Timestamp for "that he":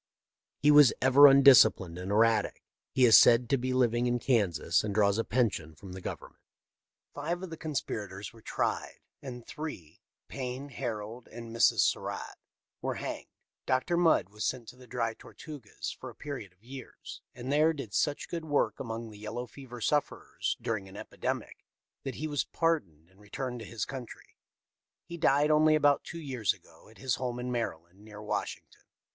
22.01-22.25